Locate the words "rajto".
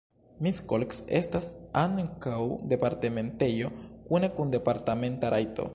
5.39-5.67